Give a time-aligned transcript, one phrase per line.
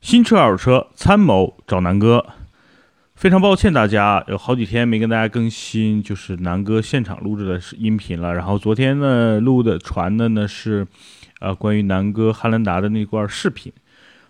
[0.00, 2.24] 新车、二手车参谋找南哥。
[3.14, 8.32] 非常抱歉，大家有好几天没跟大家更新，就是南哥现场录制的音频了。
[8.32, 10.86] 然后昨天呢录的传的呢是，
[11.40, 13.70] 呃，关于南哥汉兰达的那段视频。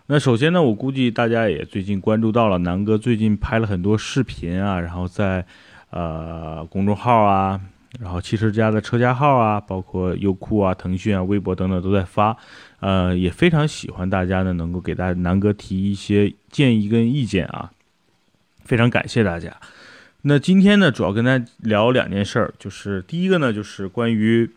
[0.06, 5.46] 那首先呢，我估计大家也最近关注到了，南哥最近拍了很多视频啊，然后在
[5.90, 7.60] 呃公众号啊。
[7.98, 12.36] 然后汽车之家的车架号啊，包括优酷啊、腾讯啊、微博等等都在发，
[12.78, 17.72] 呃，也非常喜欢大家呢，能够给大家南哥提一些建议跟意见啊，
[18.64, 19.56] 非常感谢大家。
[20.22, 24.48] 那今天呢，主要跟大家聊两件事儿，就是第一个呢，就是关于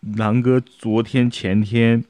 [0.00, 2.02] 南哥昨天前天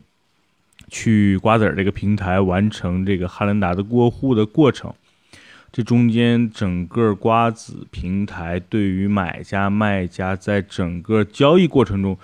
[0.88, 4.94] 去瓜子儿这个平台完成这个汉兰达的过户的过程。
[5.70, 12.18] 这中间整个瓜子平台对于买家卖家在整个交易过程中，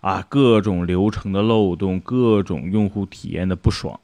[0.00, 3.98] 啊，各种流程的漏洞，各种用户体验的不爽，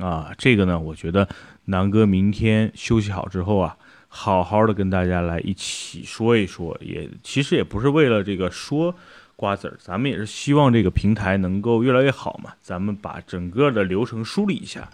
[0.00, 1.28] 啊，这个呢，我觉得
[1.66, 3.76] 南哥明天休息好之后啊，
[4.08, 8.94] 好好的跟大家来一起说一说，也其实也不是为了这个说
[9.36, 14.88] 瓜子儿，咱们也是希望这个平台能够越来越好嘛，咱们把整个的流程梳理一下。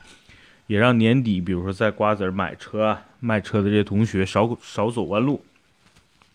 [0.66, 5.44] 也让年底，比如说在瓜子买车啊、卖车的这些同学少少走弯路。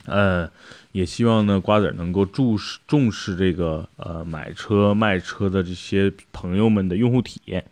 [0.06, 0.50] 呃，
[0.92, 7.64] 也希望呢瓜子能够注视重视这个呃买车卖车的这些朋友们的用户体验。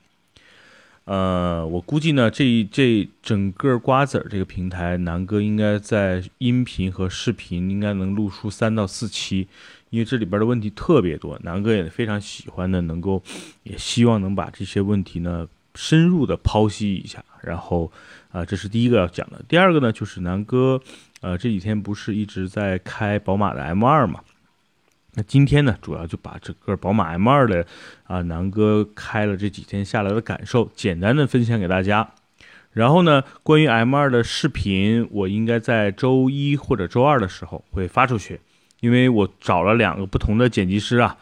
[1.06, 9.48] 呃，我估计呢这这整个瓜子这个平台，南哥应该在音频和视频应该能录出三到四期，
[9.90, 13.24] 因为这里边的问题特别多，南哥也非常喜欢的，能够
[13.64, 15.48] 也希望能把这些问题呢。
[15.78, 17.92] 深入的剖析一下，然后
[18.32, 19.40] 啊，这是第一个要讲的。
[19.48, 20.82] 第二个呢，就是南哥，
[21.22, 24.22] 呃，这几天不是一直在开宝马的 M2 嘛？
[25.14, 27.66] 那今天呢，主要就把这个宝马 M2 的
[28.06, 32.10] 啊，南哥开了这几天下来的感受，简单的分享给大家。
[32.72, 38.40] 然后呢，关于 M2 的视频，我应该在周一或者周二的时候会发出去，
[38.82, 41.18] 因为我找了两个不同的剪辑师啊，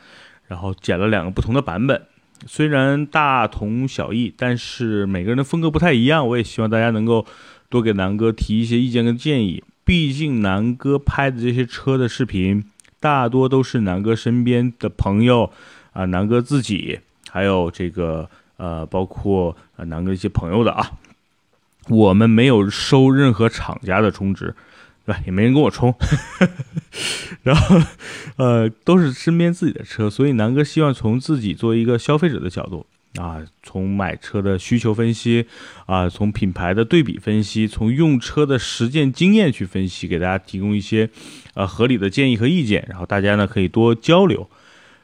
[0.48, 2.02] 然后剪了两个不同的版本。
[2.46, 6.28] 虽然大同小异，但是每个人的风格不太一样。
[6.28, 7.26] 我也希望大家能够
[7.70, 9.64] 多给南哥提一些意见跟建议。
[9.84, 12.64] 毕竟南哥拍的这些车的视频，
[13.00, 15.52] 大多都是南哥身边的朋友
[15.94, 20.92] 啊，南哥自己，还有这个呃，包括啊南哥一些朋友的啊。
[21.90, 24.56] 我们没有收任何厂家的充值。
[25.06, 25.22] 对吧？
[25.28, 25.94] 也没人跟我充，
[27.44, 27.82] 然后，
[28.38, 32.86] 呃，都是身边自己的车，所以南哥希望从自己作为一个消费者的角度
[33.16, 35.46] 啊，从买车的需求分析
[35.86, 41.10] 啊，从品牌的对比分析，从用车的实践经验去分析，给大家提供一些
[41.54, 44.50] 呃合理的建议和意见，然后大家呢可以多交流。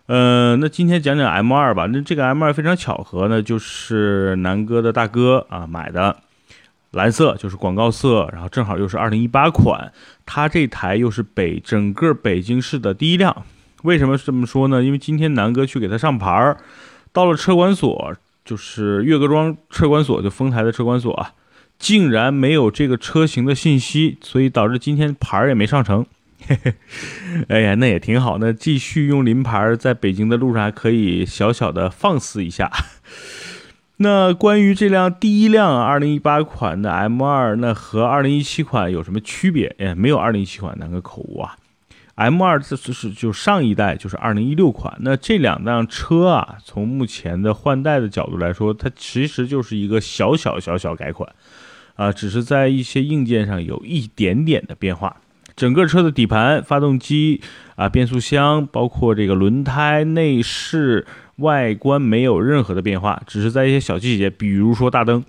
[0.08, 1.85] 呃，那今天讲讲 M 二吧。
[1.85, 6.18] 那这个 M 二非常巧合呢，就是南哥的大哥啊买的。
[6.91, 9.91] 蓝色就是广告色，然后正好又是二零一八款，
[10.25, 13.46] 它这台又是北整个北京市的第一辆。
[13.84, 14.84] 为什么这么说呢？
[14.84, 16.57] 因为今天南哥去给他上牌儿，
[17.12, 21.34] 到了车管所，就是岳各庄车管所，就丰台的车管所啊，
[21.79, 26.06] 竟然没有这个车型的信息，所以导致今天牌儿也没上成。
[26.46, 26.73] 嘿嘿，
[27.47, 32.69] 哎呀，那也挺好，那继续用临牌，在北京的路上还可以小小的放肆一下。
[34.03, 39.75] 那关于这辆第一辆二零一八款的 M2，那和二零一七款有什么区别？
[39.78, 41.56] 哎，没有二零一七款那个口误啊。
[42.16, 44.97] M2 这就是就上一代就是二零一六款。
[45.01, 51.29] 那这两辆车啊，从目前的换代的角度来说，它其实就是一个小小小小改款
[51.95, 55.16] 啊，只是在一些硬件上有一点点的变化。
[55.56, 57.40] 整个车的底盘、发动机
[57.75, 61.06] 啊、变速箱，包括这个轮胎、内饰。
[61.41, 65.24] 外观没有任何的变化，只是在一些小细节，比如说大灯。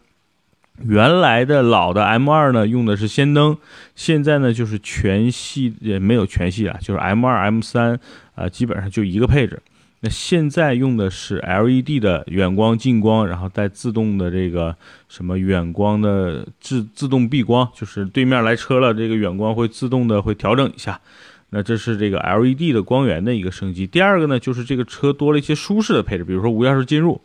[0.85, 3.59] 原来的老的 M2 呢，用的是氙灯，
[3.95, 7.99] 现在呢就是全系也没有全系啊，就是 M2、M3
[8.35, 9.61] 啊，基本上就一个配置。
[10.01, 14.75] 那现在用的是 LED 的远光、近光，然后带自动的这个
[15.09, 20.99] 什么远光的自自动避光，就是对面来车了，这个远光会自动的会调整一下。
[21.55, 23.87] 那这是这个 LED 的光源的一个升级。
[23.87, 27.21] 第二个呢，就是这个车多了一些舒适的配置，比如说无钥匙进入。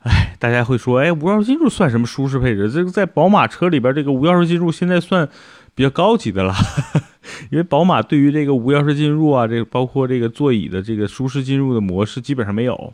[0.00, 2.70] 哎，大家会说，哎，无钥匙进入算什么舒适配置？
[2.70, 5.26] 这个在宝马车里边，这个无钥匙进入现在算
[5.74, 6.54] 比较高级的了，
[7.50, 12.92] 因为宝马对于这个无钥匙进入啊，这个包括这个座椅的这个舒适进入的模式基本上没有。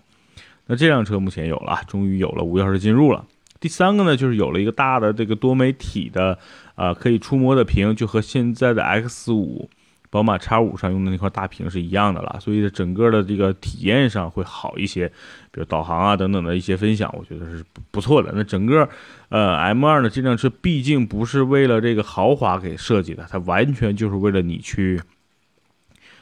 [0.68, 3.26] 那这辆车目前有了，终于有了无钥匙进入了。
[3.58, 6.38] 第三个呢，就是有了一个大的这个多媒体的
[6.76, 9.68] 啊可以触摸的屏，就和现在的 X 五。
[10.12, 15.08] 宝马 X 五上用的那块大屏是一样的了，所以整个的这个体验上会好一些，
[15.50, 18.30] 比如导航啊等等的一些分享，我觉得是不错的。
[18.36, 18.86] 那整个
[19.30, 25.00] 呃 M2 呢这辆车毕竟不是为了这个豪华给设计的，它完全就是为了你去。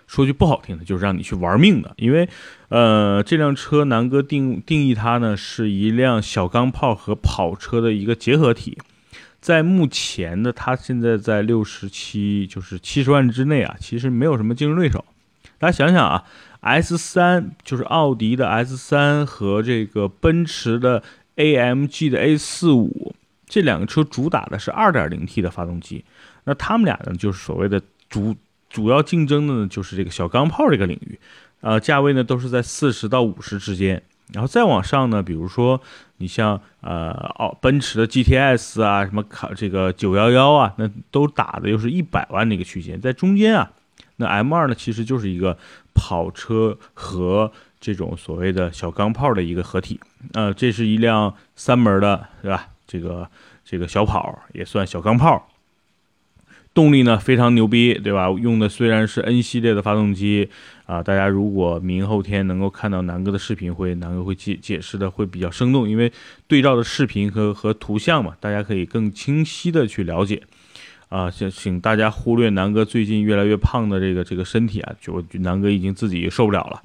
[0.07, 2.29] 说句不好听的，就是让你去玩命的，因为，
[2.69, 8.77] 呃，这辆车南哥定定义它呢是一辆小钢炮和跑车的一个结合体，
[9.41, 15.05] 在目前的它现在在六十七就是七十万之内啊，其实没有什么竞争对手。
[15.59, 16.25] 大家想想啊
[16.61, 21.03] ，S 三就是奥迪的 S 三和这个奔驰的
[21.37, 23.15] AMG 的 A 四五
[23.47, 26.05] 这两个车主打的是二点零 T 的发动机，
[26.45, 28.37] 那他们俩呢就是所谓的主。
[28.71, 31.19] 主要竞争的呢就是这个小钢炮这个领域，
[31.61, 34.01] 呃，价位呢都是在四十到五十之间，
[34.33, 35.81] 然后再往上呢，比如说
[36.19, 43.73] 你像呃奥奔驰的 GTS 啊，什么卡这个九幺幺啊，那都打的又是一百万的一个区间，在中间啊，
[44.17, 45.59] 那 M 二呢其实就是一个
[45.95, 47.51] 跑车和
[47.81, 49.99] 这种所谓的小钢炮的一个合体，
[50.35, 52.69] 呃，这是一辆三门的，对吧？
[52.87, 53.29] 这个
[53.65, 55.49] 这个小跑也算小钢炮。
[56.73, 58.31] 动力呢非常牛逼，对吧？
[58.31, 60.49] 用的虽然是 N 系列的发动机
[60.91, 66.13] 啊，大家如果明后天能够看到南哥的视频，会南哥会解解释的会比较生动，因为
[66.49, 70.43] 对照的视频和和图像嘛，大家可以更清晰的去了解。
[71.09, 76.83] 啊，请请大家忽略南哥最近越来越胖的这个这个身体啊，就南哥已经自己受不了了。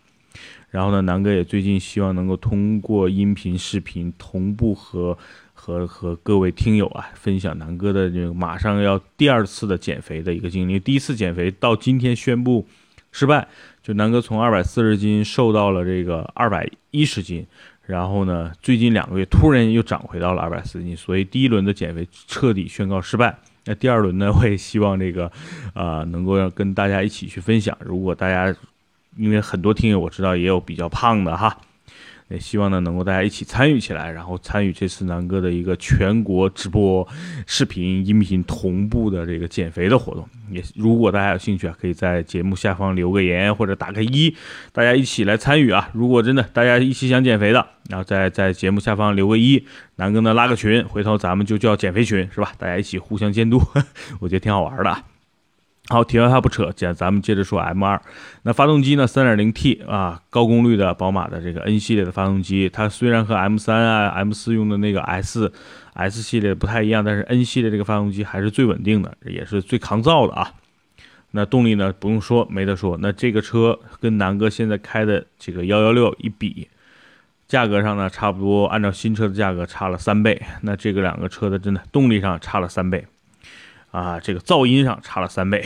[0.70, 5.18] 然后呢，南哥也最近希望能够通过音频、视频同步和。
[5.58, 10.80] 和和各位听友啊，分享南哥的这个马上要第二次的减肥的一个经历。
[10.80, 12.68] 第一次减肥到今天宣布
[13.12, 13.48] 失败，
[13.86, 17.46] 就南哥从二百四十斤瘦到了这个二百一十斤，
[17.86, 23.38] 然后呢，最近两个月突然又涨回到了二百四十斤，所以第一轮的减肥彻底宣告失败。
[23.66, 25.32] 那第二轮呢，我也希望这个
[25.76, 27.78] 啊，能够让跟大家一起去分享。
[27.80, 28.56] 如果大家
[29.18, 31.56] 因为很多听友我知道也有比较胖的哈。
[32.28, 37.08] 也希望呢，能够大家一起参与起来，然后参与这次南哥的一个全国直播、
[37.46, 40.28] 视频、音频同步的这个减肥的活动。
[40.50, 44.36] 也如果大家有兴趣啊，可以在节目下方留个言或者打个一，
[44.72, 45.90] 大家一起来参与啊。
[45.94, 49.64] 如果真的大家一起想减肥的，然后在在节目下方留个一，
[49.98, 52.52] 南哥呢拉个群，回头咱们就叫减肥群，是吧？
[52.58, 53.62] 大家一起互相监督，
[54.20, 55.15] 我觉得挺好玩的。
[55.88, 58.00] 好，题外话不扯，接咱们接着说 M2。
[58.42, 65.52] 那发动机呢？3.0T 啊，高功率的宝马的这个 N 系列的发动机，它虽然和 M3 啊、M4 用的那个 S
[65.94, 70.54] S 系列不太一样，但是 N 系列这个发动机还是最稳定的，也是最抗造的啊。
[71.32, 71.94] 那动力呢？
[72.00, 72.98] 不用说，没得说。
[73.00, 76.68] 那这个车跟南哥现在开的这个116一比，
[77.48, 80.42] 价格上呢，差不多按照新车的价格差了三倍。
[80.62, 83.06] 那这个两个车的真的动力上差了三倍。
[83.96, 85.64] 啊，这个噪音上差了三倍，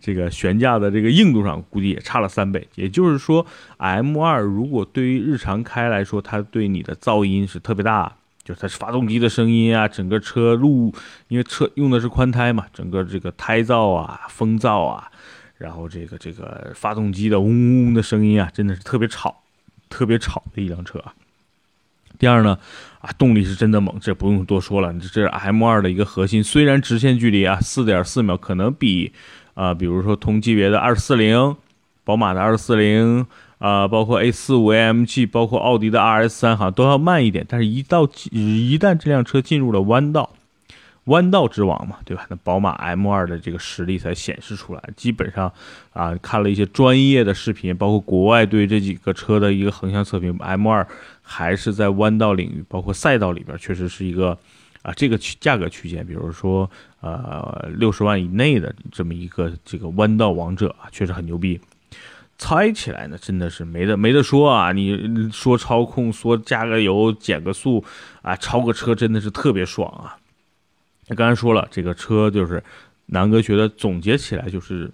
[0.00, 2.66] 这个悬架的这个硬度上估计也差了三倍。
[2.74, 3.46] 也就是说
[3.78, 10.92] ，M2 如果对于日常开来说，它对你的噪音是特别大，就是它是发动机的声音啊，整个车路，
[11.28, 15.08] 因为车用的是宽胎嘛，整个这个胎噪啊、风噪啊，
[15.56, 19.42] 然后这个这个发动机的嗡嗡嗡的声音啊，真的是特别吵，
[19.88, 21.14] 特别吵的一辆车啊。
[22.18, 22.58] 第二呢，
[23.00, 24.92] 啊，动力是真的猛，这不用多说了。
[24.94, 29.12] 这这是 M2 的一个核心，虽然直线距离啊，四点四秒可能比
[29.54, 31.56] 啊，比如说同级别的二四零，
[32.04, 33.26] 宝马的二四零
[33.58, 37.44] 啊，包括 A 四五 AMG，包括奥迪的 RS 三，好像都要慢一点。
[37.48, 40.30] 但是，一到一旦这辆车进入了弯道，
[41.04, 42.26] 弯道之王嘛，对吧？
[42.28, 44.82] 那宝马 M2 的这个实力才显示出来。
[44.96, 45.52] 基本上
[45.92, 50.86] 啊，看了一些专业的视频，包括国外对这几个车的一个横向测评，M2
[51.30, 54.36] 还是在弯道领域，包括赛道里边，确实是一个
[54.80, 56.68] 啊，这个区价格区间，比如说
[57.00, 61.60] 呃六十万以内的这么一个这个弯道王者啊，确实很牛逼。
[62.38, 64.70] 猜起来呢，真的是没得没得说啊！
[64.70, 67.84] 你说操控，说加个油、减个速
[68.22, 70.16] 啊，超个车，真的是特别爽啊！
[71.08, 72.62] 那刚才说了，这个车就是
[73.06, 74.88] 南哥觉得总结起来就是，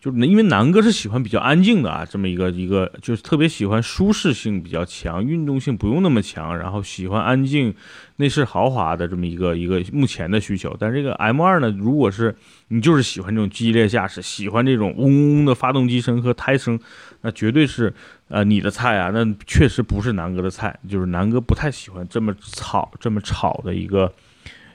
[0.00, 7.74] 就是因为南哥是喜欢比较安静的啊，这么一个一个就是特别喜欢舒适性比较强，运动性不用那么强，然后喜欢安静、
[8.16, 10.76] 内饰豪华的这么一个一个目前的需求。
[10.78, 12.36] 但这个 M2 呢，如果是
[12.68, 16.78] 你就是喜欢这种激烈驾驶，喜欢这种嗡嗡的发动机声和胎声，
[17.22, 17.92] 那绝对是
[18.28, 19.10] 呃你的菜啊！
[19.12, 24.12] 那确实不是南哥的菜，就是南哥不太喜欢这么吵、这么吵的一个。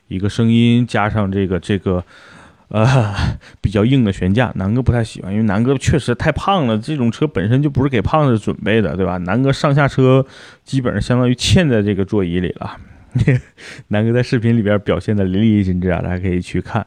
[0.10, 2.04] 一个声音加上这个这个，
[2.74, 3.14] 呃，
[3.62, 9.18] 比较硬的悬架，南哥不太喜欢，因为南哥确实太胖了，这种车本身就不是给胖子准备的，对吧？
[9.20, 10.26] 南哥上下车
[10.64, 12.76] 基本上相当于嵌在这个座椅里了。
[13.90, 16.84] 南哥在视频里边表现的淋漓尽致啊，大家可以去看。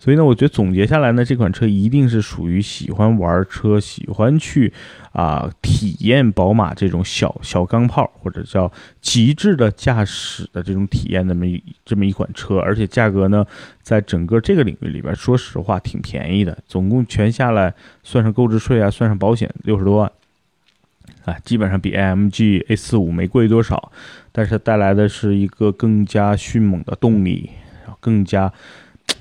[0.00, 4.72] 所以呢，我觉得总结下来呢，这款车一定是属于喜欢玩车、喜欢去
[5.10, 11.44] 啊体验宝马这种小小钢炮或者叫极致的驾驶的这种体验那么
[11.84, 13.44] 这么一款车，而且价格呢，
[13.82, 17.74] 在整个这个领域里边，说实话挺便宜的，总共全下来
[18.04, 20.12] 算上购置税啊，算上保险六十多万，
[21.24, 23.90] 啊，基本上比 AMG A45 没贵多少，
[24.30, 27.50] 但是带来的是一个更加迅猛的动力，
[27.98, 28.52] 更加。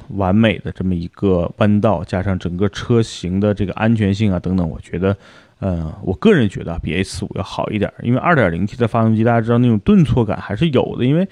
[0.10, 5.16] 完美的这么一个弯道，加上整个车型的这个安全性啊等等，我觉得，
[5.60, 7.92] 呃，我个人觉得比 A 四五要好一点。
[8.02, 11.28] 因为 2.0T 的发动机，大家知道那种顿挫感还是有的，因为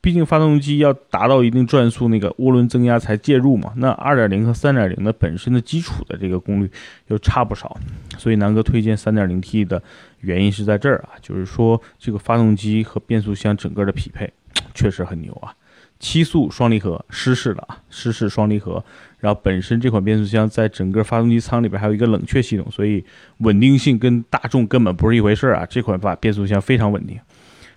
[0.00, 3.72] 毕竟发动机要达到一定转速，那个涡轮增压才介入嘛。
[3.76, 6.70] 那2.0和3.0的本身的基础的这个功率
[7.08, 7.76] 又差不少，
[8.16, 9.82] 所以南哥推荐 3.0T 的
[10.20, 14.32] 原因是在这儿啊，就是说这个发动机和变速箱整个的匹配
[14.72, 15.52] 确实很牛啊。
[16.00, 18.82] 七速双离合湿式的啊，湿式双离合，
[19.18, 23.04] 然后本身这款变速箱在整个发动机舱里边还有一个冷却系统，所以
[23.38, 25.66] 稳定性跟大众根本不是一回事儿啊。
[25.68, 27.20] 这款把变速箱非常稳定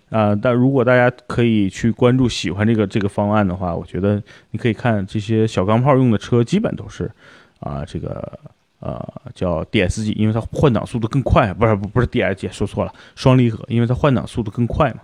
[0.09, 0.33] 啊。
[0.33, 7.11] 但如果大家可以去关注喜欢这个这个方案的话，我觉得你可以看这些小钢炮用的车，基本都是
[7.59, 8.39] 啊这个
[8.79, 15.01] 呃叫 DSG，因为它换挡速度更快，不是不不是 DSG，说错了，双离合，因为它换挡速度更快嘛。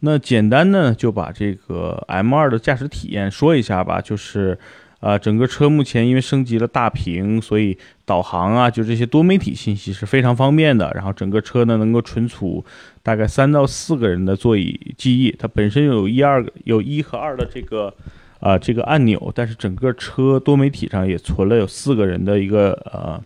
[0.00, 4.00] 那简单呢，就把这个 M2 的驾驶体验说一下吧。
[4.00, 4.58] 就是，
[5.00, 7.76] 呃，整个车目前因为升级了大屏，所以
[8.06, 10.90] 导航啊，就这些多媒体信息是非常方便的。
[10.94, 12.64] 然后整个车呢，能够存储
[13.02, 15.30] 大概三到四个人的座椅记忆。
[15.38, 17.94] 它本身有一二，有一和二的这个，
[18.40, 23.22] 啊，这个按钮，但是整个车多媒体上也存了有四个人的一个，呃。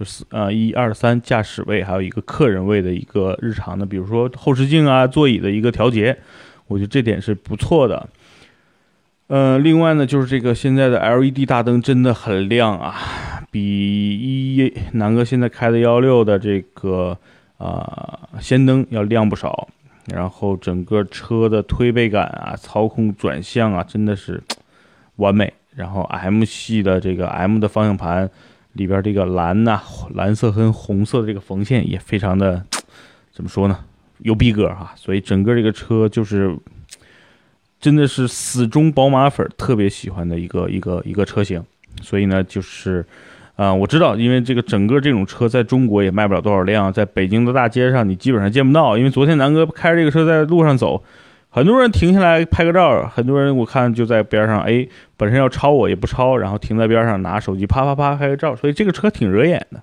[0.00, 6.16] 就是呃一二三驾驶位，还有一个客人位的一个日常的，比如说后视镜啊、座椅的一个调节，
[6.68, 8.08] 我觉得这点是不错的。
[9.26, 12.94] 呃，另外呢，就是这个现在的 LED 大灯真的很亮啊，
[13.50, 17.18] 比一南哥现在开的幺六的这个
[17.58, 19.68] 啊氙灯要亮不少。
[20.06, 24.42] 然后整个车的推背感啊、操控转向啊，真的是
[25.16, 25.52] 完美。
[25.76, 28.30] 然后 M 系的这个 M 的方向盘。
[28.74, 29.80] 里边这个蓝呐，
[30.14, 32.64] 蓝色跟红色的这个缝线也非常的，
[33.32, 33.78] 怎么说呢，
[34.18, 34.92] 有逼格哈。
[34.96, 36.56] 所以整个这个车就是，
[37.80, 41.62] 真的是死忠宝马粉特别喜欢的一个一个一个车型。
[42.02, 43.04] 所以呢，就是，
[43.56, 48.96] 啊，我知道，因为这个整个这种车在中国也卖不了多少辆，在北京的大街上你基本上见不到。
[48.96, 51.02] 因为昨天南哥开着这个车在路上走。
[51.52, 59.82] 很多人停下来拍个照，很多人我看就在边上，哎，本身要超我也不超，然后停在边上拿手机啪啪啪拍个照，所以这个车挺惹眼的，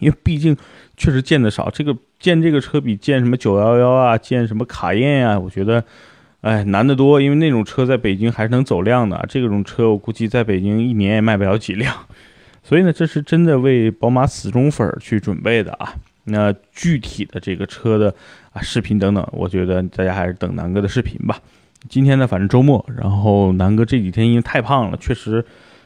[0.00, 0.56] 因为毕竟
[0.96, 5.84] 确实见的少，这个见这个车比见什么九幺幺啊，见什么卡宴啊，我觉得，
[6.40, 11.94] 哎，难得多，因为那种车在北京还是能走量的，这种车我估计在北京一年也卖不了几辆，
[12.64, 15.94] 所以呢，这是真的为宝马死忠粉去准备的啊。
[16.24, 18.14] 那具体的这个车的
[18.52, 21.38] 啊视频等等，我觉得大家还是等南哥的视频吧。
[21.88, 25.44] 今天呢，反正周末，然后南哥这几天因为太胖了，确实，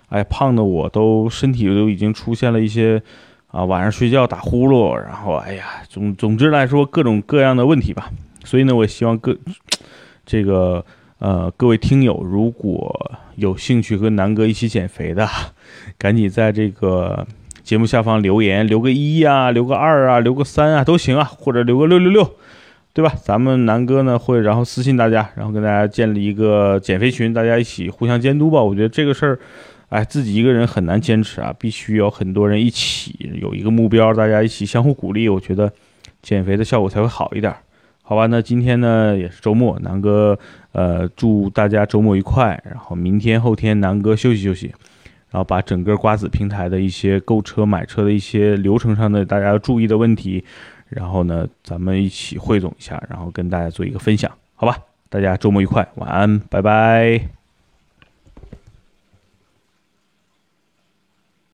[0.09, 3.03] 哎，胖的我都身体都已经出现了一些
[3.49, 8.11] 啊晚上睡觉打呼噜，然后哎呀，总总之来说各种各样的问题吧。
[8.45, 9.37] 所以呢，我希望各
[10.25, 10.85] 这个
[11.19, 15.29] 呃各位听友，如果有兴趣和南哥一起减肥的，
[15.99, 17.27] 赶紧在这个。
[17.69, 22.37] 节目下方留言，留个一啊，留个二啊，留个三啊，都行啊，或者留个六六六，
[22.95, 23.13] 对吧？
[23.23, 28.63] 咱们南哥呢会然后私信大家，然后跟大家建立一个减肥群，大家一起互相监督吧。
[28.63, 29.39] 我觉得这个事儿，
[29.91, 35.71] 哎，自己一个人很难坚持啊，必须有很多人一起有一个目标，大家一起相互鼓励，我觉得
[36.23, 37.55] 减肥的效果才会好一点。
[38.01, 40.39] 好吧，那今天呢也是周末，南哥
[40.73, 44.73] 呃祝大家周末愉快，然后明天后天南哥休息休息。
[45.31, 50.45] 然后把整个瓜子平台的一些购车、买车的一些流程上的大家要注意的问题，
[50.89, 54.77] 然后呢，咱们一起汇总一下，然后跟大家做一个分享，好吧？
[55.11, 57.38] 大家周末愉快，晚安，拜拜。